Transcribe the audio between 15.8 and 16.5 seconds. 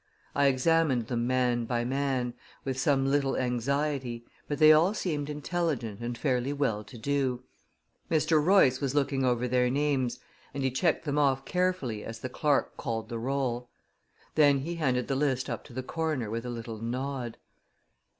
coroner with a